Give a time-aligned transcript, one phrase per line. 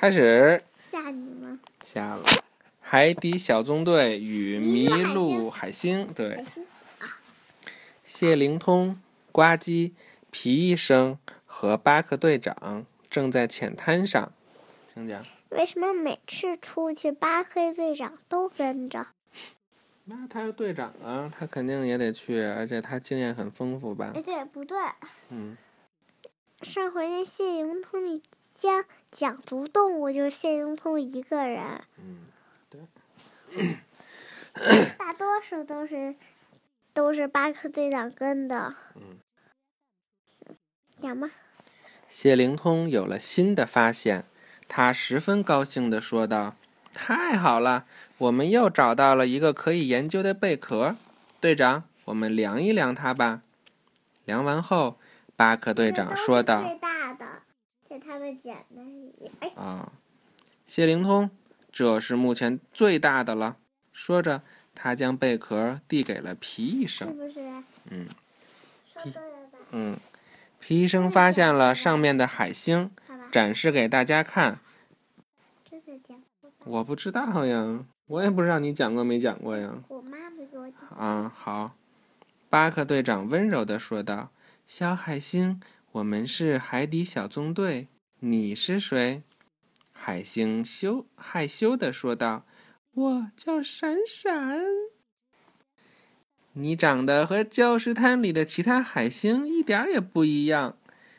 [0.00, 1.60] 开始吓你吗？
[1.84, 2.22] 下了。
[2.80, 6.42] 海底小纵队与麋鹿海星，对
[8.02, 8.98] 谢灵通、
[9.30, 9.92] 呱唧、
[10.30, 14.32] 皮医生和巴克队长正在浅滩上，
[14.90, 15.22] 请讲。
[15.50, 19.08] 为什么每次出去，巴克队长都跟着？
[20.06, 24.22] 那他是队长啊，他肯定也得去，而且他经验很丰富吧哎，？
[24.22, 24.78] 对，不对？
[25.28, 25.58] 嗯，
[26.62, 28.22] 上回那谢灵通你
[28.60, 31.80] 讲讲读动物，就是谢灵通一个人。
[31.96, 33.78] 嗯，
[34.98, 36.14] 大多数都是
[36.92, 38.74] 都是巴克队长跟的。
[38.96, 39.16] 嗯。
[41.00, 41.30] 讲吧，
[42.06, 44.26] 谢灵通有了新的发现，
[44.68, 46.54] 他十分高兴地说道
[46.92, 47.86] ：“太好了，
[48.18, 50.96] 我们又找到了一个可以研究的贝壳。
[51.40, 53.40] 队长，我们量一量它吧。”
[54.26, 54.98] 量完后，
[55.34, 56.62] 巴克队长说道
[57.98, 59.30] 他们捡的里。
[59.40, 59.92] 哎，：“啊，
[60.66, 61.30] 谢灵通，
[61.72, 63.56] 这是目前最大的了。”
[63.92, 64.42] 说着，
[64.74, 67.16] 他将贝壳递给了皮医是生。
[67.16, 67.40] 不是？
[67.90, 68.06] 嗯
[68.92, 69.58] 说对了吧？
[69.72, 69.96] 嗯，
[70.58, 72.90] 皮医生发现了上面的海星，
[73.32, 74.58] 展示给大家看。
[75.68, 76.50] 真的讲过。
[76.64, 79.72] 我不知道呀，我也不知道你讲过没讲过呀。
[79.88, 80.98] 我妈没给我讲。
[80.98, 81.74] 啊，好。
[82.48, 84.30] 巴克队长温柔地说道
[84.66, 85.60] ：“小海星，
[85.92, 87.88] 我们是海底小纵队，
[88.20, 89.22] 你是谁？”
[89.92, 92.46] 海星羞害羞的说道
[92.94, 94.60] ：“我叫闪闪。
[96.54, 100.76] 你长得和礁石滩里的其他海星一点也不一样。”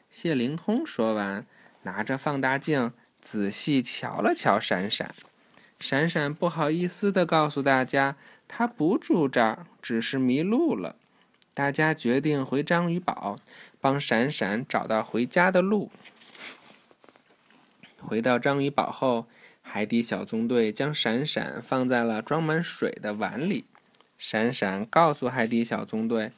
[0.09, 1.45] 谢灵通说完，
[1.83, 5.13] 拿着放大镜仔细瞧了瞧闪闪。
[5.79, 10.97] 闪闪不好意思的告诉大家，他不住这儿，只是迷路了。
[11.53, 13.35] 大家决定回章鱼堡，
[13.81, 15.91] 帮闪闪找到回家的路。
[17.97, 19.27] 回到章鱼堡后，
[19.61, 23.65] 海底小纵队将闪闪放在了装满水的碗里。
[24.17, 26.31] 闪闪告诉海底小纵队：“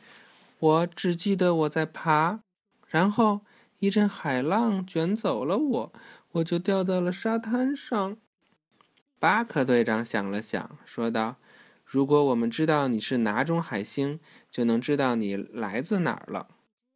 [0.58, 2.40] 我只记得我在爬，
[2.88, 3.42] 然后
[3.78, 5.94] 一阵海浪卷走了我，
[6.32, 8.18] 我就掉在了沙滩上。”
[9.20, 11.36] 巴克队长想了想，说道
[11.84, 16.48] ：“如果我们知道你是哪种海星，就能知道你来自哪儿了。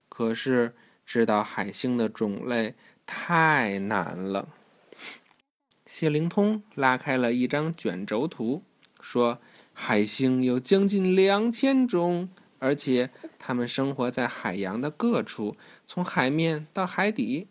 [0.09, 0.75] 可是
[1.05, 2.75] 知道海星的种类
[3.05, 4.49] 太难了。”
[5.85, 8.63] 谢灵通拉开了一张卷轴图，
[8.99, 9.39] 说
[9.71, 15.55] ：“海星有将近两千种，而且它们生活在海洋的各处，
[15.85, 17.47] 从海面到海底。”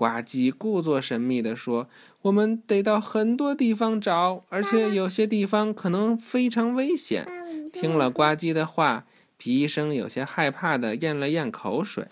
[0.00, 1.86] 呱唧故作神秘地说
[2.22, 7.28] ：“我们得到很多地方找，而且有些地方可能非常危险。”
[7.70, 9.04] 听了呱唧的话，
[9.36, 12.06] 皮医生有些害怕的咽了咽口水，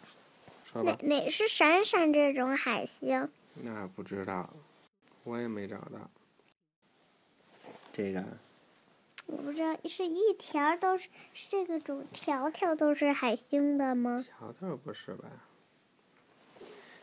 [0.71, 3.27] 说吧哪，哪是闪闪这种海星？
[3.63, 4.51] 那不知道，
[5.25, 6.11] 我也没找到。
[7.91, 8.23] 这个
[9.25, 14.23] 我不知道是一条都是是这个种条条都是海星的吗？
[14.39, 15.25] 条条不是吧？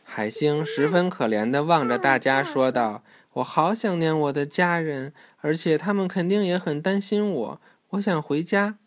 [0.08, 3.02] 海星十分可怜的望着大家说道
[3.34, 7.60] ：“我好想念我的家人，而且他们肯定也很担心我。
[7.90, 8.78] 我想回家。”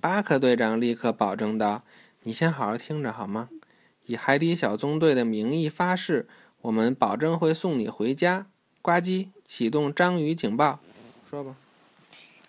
[0.00, 1.84] 巴克队长立刻保证道
[2.24, 3.48] ：“你先好好听着好吗？
[4.04, 6.28] 以海底小纵队的名义发誓，
[6.60, 8.46] 我们保证会送你回家。”
[8.82, 10.80] 呱唧，启动章鱼警报，
[11.30, 11.56] 说吧。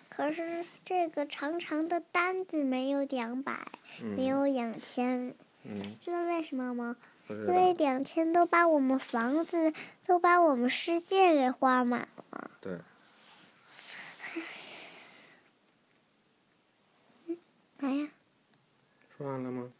[0.08, 3.52] 可是这个长长的单子没有两百，
[4.00, 6.96] 没嗯有两千，嗯，知道为什么吗？
[7.28, 7.74] 因为。
[7.74, 9.72] 两千都把我们房子，
[10.06, 12.50] 都把我们世界给花满了。
[12.60, 12.78] 对，
[17.78, 18.08] 哎呀，
[19.16, 19.70] 说完了吗？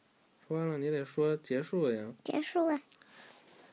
[0.46, 2.12] 说完了，你得说结束呀。
[2.22, 2.80] 结束了，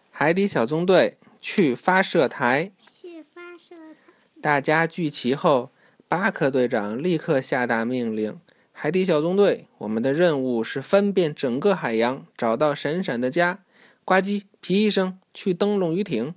[0.10, 3.96] 海底小纵队去发射台，去发射台。
[4.42, 5.72] 大家聚齐后，
[6.08, 8.40] 巴克队长立刻下达命令
[8.78, 13.60] ：“海底小纵队，我们的任务是翻遍整个海洋，找到闪闪的家。”
[14.04, 16.36] 呱唧，皮医生去灯笼鱼艇。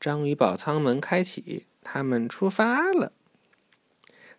[0.00, 3.10] 章鱼堡舱门开启，他们出发了。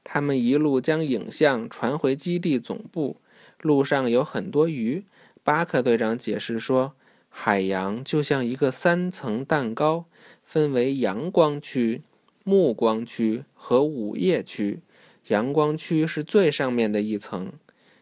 [0.05, 3.17] 他们一路将影像传回基地总部，
[3.61, 5.03] 路上有很多鱼。
[5.43, 6.93] 巴克队长解释说
[7.27, 10.05] ：“海洋就像一个三层蛋糕，
[10.43, 12.01] 分为阳光区、
[12.45, 14.79] 暮光区和午夜区。
[15.27, 17.53] 阳光区是最上面的一层。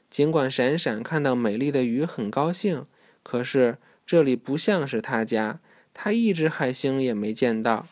[0.09, 2.85] 尽管闪闪看到美丽的鱼很高兴，
[3.23, 5.59] 可是这里不像是他家，
[5.93, 7.87] 他一只海星也没见到。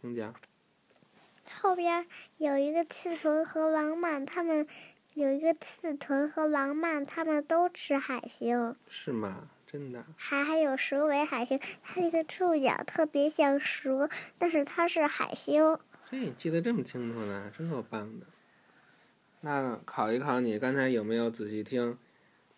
[0.00, 0.34] 听讲，
[1.60, 2.06] 后边
[2.38, 4.66] 有一个刺豚和王满，他们
[5.14, 8.74] 有一个刺豚和王满，他们都吃海星。
[8.88, 9.48] 是吗？
[9.64, 10.04] 真的。
[10.16, 15.78] 还还有蛇尾海星，它那个触角特别像蛇，但是它是海星。
[16.10, 18.26] 嘿，你记得这么清楚呢，真够棒的。
[19.42, 21.98] 那考一考你，刚才有没有仔细听？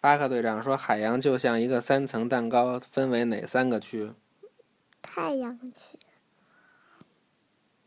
[0.00, 4.12] 巴克队长说，海洋就像一个三层蛋糕，分为哪三个区？
[5.00, 5.98] 太阳区、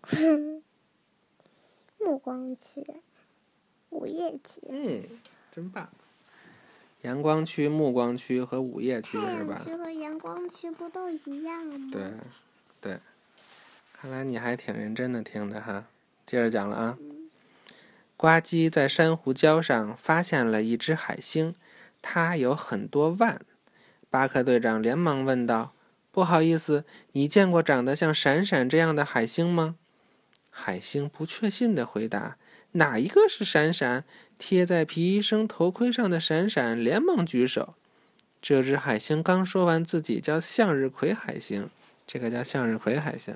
[2.00, 2.84] 暮光区、
[3.90, 4.62] 午夜区。
[4.68, 5.04] 嗯，
[5.52, 5.88] 真棒。
[7.04, 9.62] 阳光区、暮光区和午夜区是吧？
[9.64, 11.90] 区和阳光区不都一样吗？
[11.92, 12.12] 对，
[12.82, 13.00] 对。
[13.94, 15.86] 看来你还挺认真的听的哈。
[16.26, 16.98] 接着讲了啊。
[18.18, 21.54] 呱唧在珊瑚礁上发现了一只海星，
[22.02, 23.40] 它有很多腕。
[24.10, 25.74] 巴克队长连忙问道
[26.12, 29.76] ：“不好意思，你见过长得像闪闪这样的海星吗？”
[30.50, 32.38] 海星不确信地回答
[32.74, 34.04] ：“哪一个是闪闪？”
[34.40, 37.74] 贴在皮医生头盔上的闪闪连忙举手。
[38.40, 41.70] 这只海星刚说完自己叫向日葵海星，
[42.06, 43.36] 这个叫向日葵海星，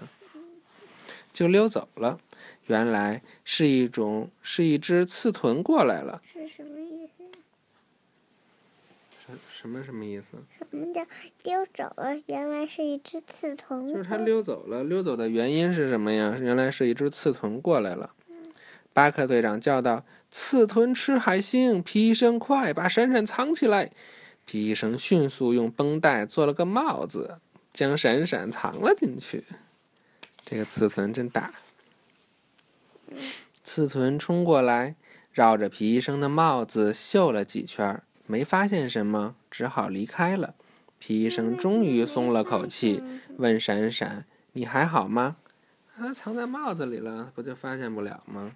[1.34, 2.20] 就溜走了。
[2.68, 6.22] 原来是一种是一只刺豚过来了。
[6.32, 7.24] 是什么意思？
[9.28, 10.32] 什什么什么意思？
[10.58, 11.06] 什么叫
[11.44, 12.18] 溜走了？
[12.26, 13.88] 原来是一只刺豚。
[13.88, 14.84] 就是它溜走了。
[14.84, 16.38] 溜走的原因是什么呀？
[16.40, 18.14] 原来是一只刺豚过来了。
[18.94, 21.82] 巴克队长叫道：“刺豚吃海星！
[21.82, 23.90] 皮医生，快把闪闪藏起来！”
[24.46, 27.40] 皮医生迅速用绷带做了个帽子，
[27.72, 29.46] 将闪闪藏了进去。
[30.44, 31.54] 这个刺豚真大。
[33.64, 34.96] 刺豚冲过来，
[35.32, 40.56] 绕着皮医生的帽子嗅了几圈，没发现什么，只好离开了。
[41.00, 43.04] 皮医生终于松了口气，
[43.38, 45.38] 问闪闪：“你还好吗？”
[45.96, 48.56] 它藏在帽子里了，不就发现不了吗？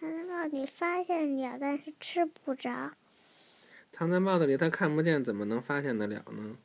[0.00, 2.92] 藏在帽子里发现了，但是吃不着。
[3.92, 6.56] 藏在帽子里，它看不见，怎么能发现得了呢？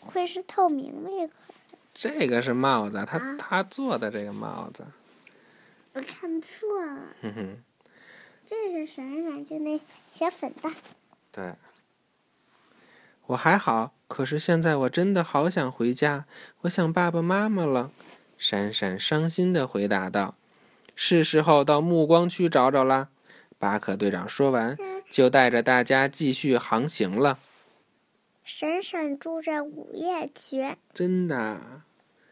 [0.00, 1.34] 会是透明的，可
[2.00, 4.86] 这个是帽子，他他做的这个帽子。
[5.94, 7.02] 我看错了。
[7.22, 7.58] 哼哼。
[8.46, 9.80] 这是闪闪，就那
[10.12, 10.70] 小粉的。
[11.32, 11.54] 对。
[13.26, 16.26] 我还好，可是现在我真的好想回家，
[16.60, 17.90] 我想爸爸妈妈了。
[18.36, 20.36] 闪闪伤心的回答道
[20.94, 23.08] ：“是时候到暮光区找找啦。”
[23.58, 24.76] 巴克队长说完，
[25.10, 27.40] 就带着大家继续航行了。
[28.44, 30.76] 闪闪住在午夜区。
[30.94, 31.82] 真的。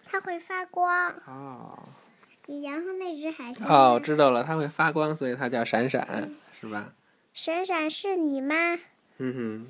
[0.07, 1.09] 它会发光。
[1.27, 1.79] 哦。
[2.63, 3.67] 然后那只海星。
[3.67, 6.31] 哦，知道了，它会发光，所以它叫闪闪，
[6.61, 6.93] 是吧？
[7.35, 8.55] 闪闪是你吗？
[9.19, 9.67] 嗯哼。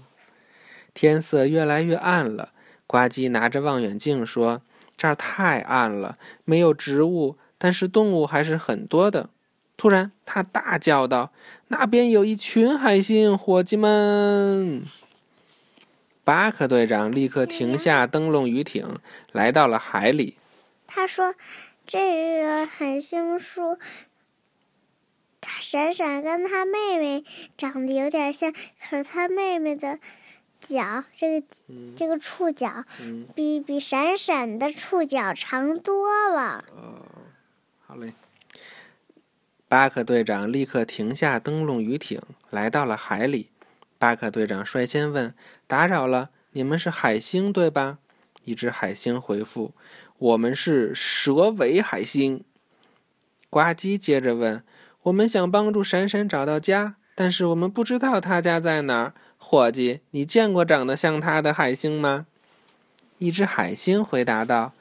[0.93, 2.51] 天色越来越暗了，
[2.87, 4.63] 呱唧拿着望远镜说
[4.97, 9.31] ：“这儿太暗了，没有植物，但是动物还是很多的。”
[9.77, 11.33] 突然，他大叫道
[11.69, 14.83] ：“那边有一群海星，伙计们！”
[16.27, 18.99] 巴克队长立刻停下灯笼鱼艇，
[19.31, 20.39] 来到了海里。
[20.85, 21.37] 他说
[21.87, 23.79] ：“这个海星树，
[25.41, 27.25] 闪闪跟他妹妹
[27.57, 30.01] 长得有点像，可是他妹妹的。”
[30.59, 31.47] 脚，这个
[31.95, 32.85] 这个触角
[33.37, 36.65] 比比闪闪的触角长多了。
[36.75, 37.07] 哦，
[37.87, 38.15] 好嘞。
[39.69, 42.21] 巴克队长立刻停下灯笼鱼艇，
[42.51, 43.51] 来到了海里。
[43.99, 45.35] 巴克队长率先问
[45.67, 47.99] ：“打扰了，你们是海星对吧？”
[48.45, 49.75] 一只海星回复
[50.19, 52.45] ：“我们是蛇尾海星。”
[53.51, 54.63] 呱唧接着问
[55.05, 62.27] ：“我们想帮助闪闪找到家，但是我们不知道他家在哪儿。”伙计，你见过长得像他的海星吗？
[63.19, 64.73] 一只海星回答道：“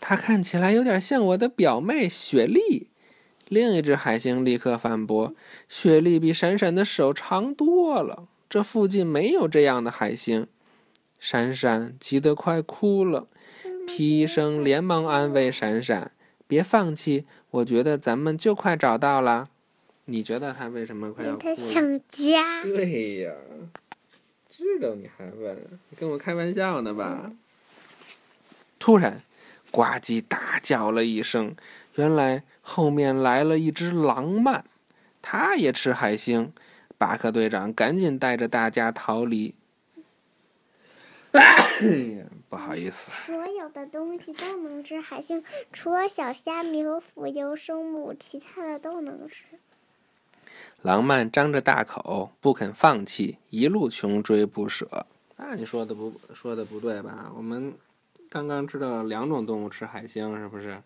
[0.00, 2.88] 它看起来有点像我的表妹雪莉。”
[3.48, 5.34] 另一只海星立刻反驳
[5.68, 10.46] ：“雪莉比闪闪的手长多了，这附近没有这样的海星。”
[11.18, 13.26] 闪闪急得快哭了。
[13.84, 16.12] 皮医生连忙安慰闪闪
[16.46, 19.48] ：“别放弃，我觉得咱们就快找到了。”
[20.06, 21.56] 你觉得他为什么快要哭了？
[21.56, 22.62] 他想家。
[22.62, 23.32] 对呀。
[24.48, 25.56] 知道你还问？
[25.88, 27.32] 你跟我开玩笑呢吧？
[28.78, 29.20] 突然，
[29.72, 31.56] 呱唧大叫了一声，
[31.96, 34.62] 原来后面来了一只狼鳗，
[35.20, 36.52] 它也吃海星。
[36.98, 39.54] 巴克队长赶紧带着大家逃离。
[42.48, 43.10] 不好意思。
[43.10, 49.44] 所有的东西都能吃海星，除了小虾米和浮游生物，其他的都能吃。
[50.82, 55.06] 狼曼张着大口，不肯放弃，一路穷追不舍。
[55.36, 57.32] 那你说的不说的不对吧？
[57.36, 57.74] 我们
[58.30, 60.80] 刚刚知道两种动物吃海星，是不是？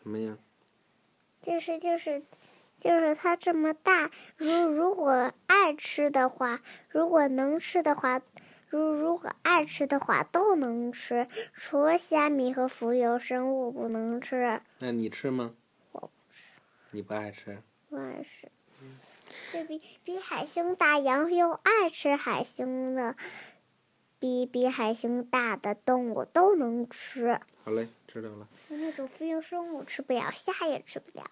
[0.00, 0.36] 什么呀？
[1.42, 2.22] 就是就是
[2.78, 4.10] 就是它这么大。
[4.36, 8.22] 如如果爱吃的话，如果能吃的话，
[8.68, 14.60] 如如果爱吃的话都能吃，除了虾米和浮游生物不能吃。
[14.80, 15.54] 那你吃吗？
[15.92, 16.48] 我不吃。
[16.90, 17.62] 你不爱吃？
[17.88, 18.50] 不爱吃。
[19.52, 23.16] 这比比海星大，羊又爱吃海星的，
[24.18, 27.40] 比比海星大的动物都能吃。
[27.64, 28.48] 好嘞，知道了。
[28.68, 31.30] 那种浮游生物吃不了，虾也吃不了。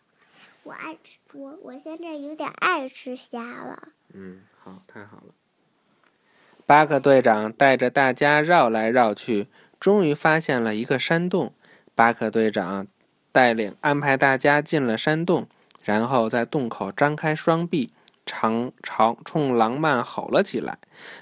[0.64, 3.88] 我爱吃，我我现在有点爱吃虾了。
[4.12, 5.34] 嗯，好，太好了。
[6.66, 9.48] 巴克队长带着大家绕来绕去，
[9.78, 11.54] 终于发现了一个山洞。
[11.94, 12.86] 巴克队长
[13.30, 15.46] 带领安排大家进了山洞，
[15.84, 17.92] 然后在洞口张开双臂，
[18.24, 20.78] 长长冲狼曼吼了起来。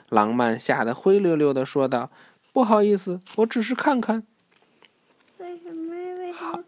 [0.08, 2.10] 狼曼吓得灰溜溜的说道
[2.54, 4.26] ：“不好意思，我只是看看。”
[5.38, 5.94] 为什么？
[5.94, 6.64] 为什么？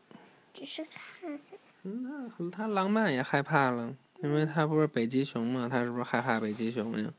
[0.52, 1.40] 只是看。
[1.86, 5.68] 那他浪漫也害怕了，因为他不是北极熊吗？
[5.70, 7.10] 他是不是害怕北极熊呀？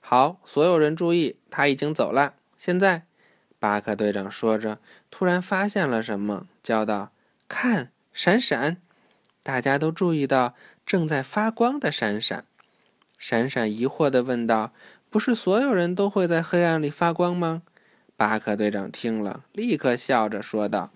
[0.00, 2.34] 好，所有人注意，他已经走了。
[2.58, 3.04] 现在，
[3.60, 4.78] 巴克队长说着，
[5.10, 7.12] 突然发现了什么，叫道
[7.46, 8.78] ：“看，闪闪！”
[9.44, 10.54] 大家都注意到
[10.84, 12.44] 正在发光的闪闪。
[13.18, 14.72] 闪闪疑惑地问道
[15.08, 17.62] ：“不是所有人都会在黑暗里发光吗？”
[18.16, 20.90] 巴克队长听了，立刻笑着说道：“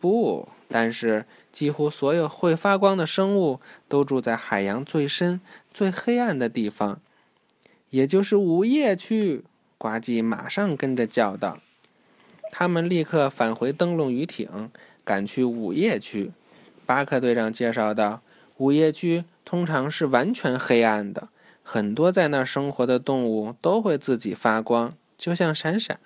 [0.00, 5.40] 不，但是几乎所有会发光的生物都住在海洋最深、
[5.72, 7.00] 最黑暗的地方。”
[7.90, 9.42] 也就是午夜区，
[9.78, 11.58] 呱唧马上跟着叫道
[12.52, 14.70] ：“他们立刻返回灯笼鱼艇，
[15.04, 16.32] 赶去午夜区。”
[16.84, 18.20] 巴克队长介绍道
[18.58, 21.30] ：“午夜区通常是完全黑暗的，
[21.62, 25.98] 很多在那儿生活的动物都会自己发光，就像闪闪。”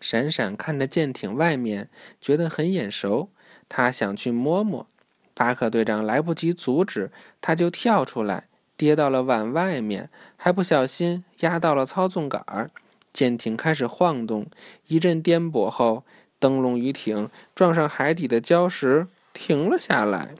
[0.00, 1.88] 闪闪看着舰艇外面，
[2.20, 3.28] 觉得很眼熟，
[3.74, 4.86] 他想去摸摸。
[5.32, 7.10] 巴克队长来不及阻止，
[7.40, 8.48] 他就跳出来。
[8.76, 12.70] 跌到了碗外面，还不小心压到了操纵杆，
[13.14, 14.46] 舰艇开始晃动。
[14.88, 16.04] 一阵颠簸后，
[16.38, 20.34] 灯笼鱼艇撞上海底的礁石，停了下来。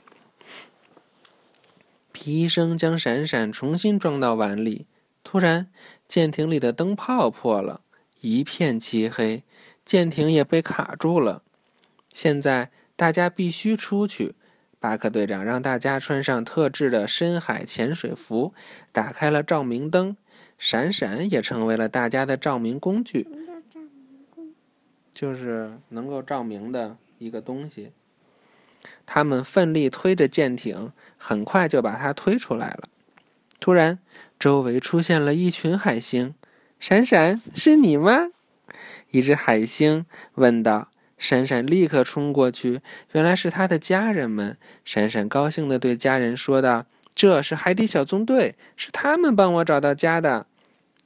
[2.11, 4.85] 皮医生将闪闪重新装到碗里。
[5.23, 5.71] 突然，
[6.07, 7.81] 舰艇里的灯泡破了，
[8.21, 9.41] 一片漆黑，
[9.83, 11.41] 舰艇也被卡住了。
[12.13, 14.35] 现在大家必须出去。
[14.79, 18.53] 巴克队长让大家穿上特制的深海潜水服，
[18.91, 20.17] 打开了照明灯，
[20.57, 23.27] 闪闪也成为了大家的照明工具。
[25.13, 27.91] 就是能够照明的一个东西。
[29.05, 32.83] 他们奋力推着舰艇，很快就把它推出来了。
[33.59, 33.99] 突然，
[34.37, 36.35] 周围出现了一群海星。
[36.79, 38.31] 闪闪，是你吗？
[39.11, 40.89] 一只海星问道。
[41.23, 42.81] 闪闪立刻冲过去，
[43.13, 44.57] 原来是他的家人们。
[44.83, 50.47] 闪闪高兴地对家人说道：“这是海底小纵队，是他们帮我找到家的。”“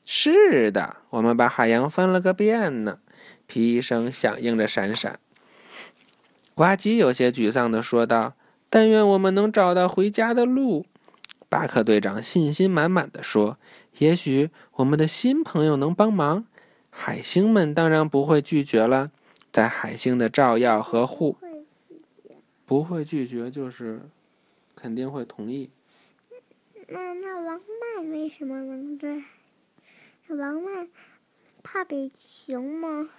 [0.04, 2.98] 是的，我们把海洋翻了个遍呢。”
[3.46, 5.20] 皮医生响应着闪闪。
[6.56, 8.34] 呱唧有些沮丧地说道
[8.72, 10.88] ：“但愿我们能找到回家的路。”
[11.48, 13.60] 巴克队长信心满满地说
[14.00, 16.48] ：“也许我们的新朋友能帮忙。”
[16.90, 19.12] 海星们当然不会拒绝了。
[19.58, 21.36] 在海星的照耀和护，
[22.68, 24.00] 不会拒绝，就是
[24.76, 25.72] 肯定会同意。
[26.88, 27.60] 那那王
[27.96, 29.24] 曼为什么能这？
[30.28, 30.88] 王曼
[31.64, 33.10] 怕北极熊吗？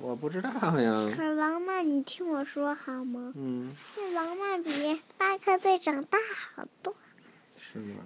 [0.00, 1.10] 我不知道呀。
[1.16, 3.32] 可王曼，你听我说好吗？
[3.34, 3.68] 嗯。
[3.96, 6.16] 那王曼比巴克队长大
[6.54, 6.94] 好多。
[7.58, 8.04] 是吗？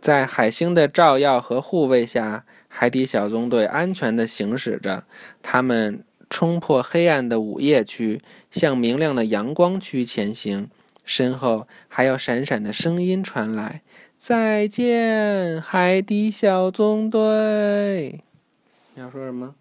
[0.00, 2.44] 在海星的照耀和护卫下。
[2.74, 5.04] 海底小纵队安全地行驶着，
[5.42, 10.70] 他们冲破黑暗的午夜区，向明亮的阳光区前行。
[11.04, 13.82] 身后还有闪闪的声音传来
[14.16, 18.20] ：“再见，海底小纵队！”
[18.94, 19.54] 你要说什么？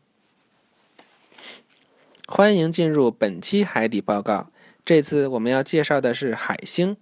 [2.28, 4.48] 欢迎进入本期海底报告。
[4.86, 6.96] 这次我们要介绍的是海星。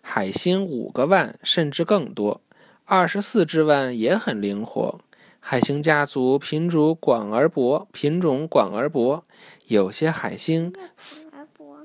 [0.00, 2.40] 海星五个腕甚至更多，
[2.84, 5.00] 二十四只腕也很灵活。
[5.38, 9.24] 海星家族品种广而博，品种广而博。
[9.66, 10.74] 有些海星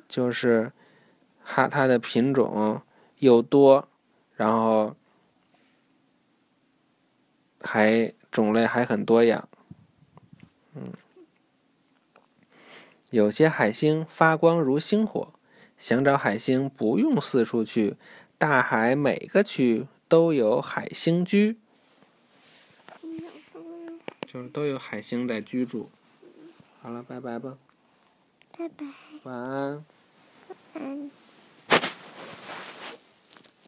[0.08, 0.72] 就是
[1.44, 2.82] 它它的品种
[3.20, 3.88] 又多，
[4.36, 4.96] 然后
[7.62, 9.48] 还种类还很多样。
[10.74, 10.92] 嗯，
[13.12, 15.32] 有些海星发光如星火，
[15.77, 17.96] 想找海星不用四处去，
[18.38, 21.58] 大海每个区都有海星居。
[24.25, 25.89] 就是都有海星在居住。
[26.82, 27.58] 好了，拜拜吧。
[28.58, 28.86] 拜拜。
[29.24, 29.86] 晚安。
[30.74, 31.12] 晚安。